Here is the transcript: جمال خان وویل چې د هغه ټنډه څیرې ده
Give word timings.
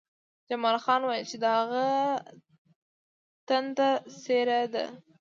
جمال 0.49 0.77
خان 0.83 1.01
وویل 1.03 1.25
چې 1.31 1.37
د 1.43 1.45
هغه 1.57 1.85
ټنډه 3.47 3.89
څیرې 4.21 4.63
ده 4.73 4.85